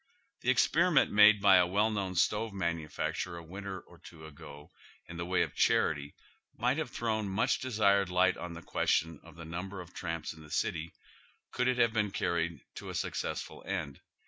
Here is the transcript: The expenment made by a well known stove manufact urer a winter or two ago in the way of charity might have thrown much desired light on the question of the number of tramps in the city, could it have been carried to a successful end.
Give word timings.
The 0.41 0.49
expenment 0.49 1.11
made 1.11 1.43
by 1.43 1.57
a 1.57 1.67
well 1.67 1.91
known 1.91 2.15
stove 2.15 2.53
manufact 2.53 3.17
urer 3.23 3.37
a 3.37 3.43
winter 3.43 3.79
or 3.81 3.99
two 3.99 4.25
ago 4.25 4.71
in 5.07 5.17
the 5.17 5.27
way 5.27 5.43
of 5.43 5.53
charity 5.53 6.15
might 6.57 6.79
have 6.79 6.89
thrown 6.89 7.29
much 7.29 7.59
desired 7.59 8.09
light 8.09 8.35
on 8.35 8.53
the 8.53 8.63
question 8.63 9.19
of 9.23 9.35
the 9.35 9.45
number 9.45 9.79
of 9.79 9.93
tramps 9.93 10.33
in 10.33 10.41
the 10.41 10.49
city, 10.49 10.95
could 11.51 11.67
it 11.67 11.77
have 11.77 11.93
been 11.93 12.09
carried 12.09 12.61
to 12.77 12.89
a 12.89 12.95
successful 12.95 13.63
end. 13.67 14.01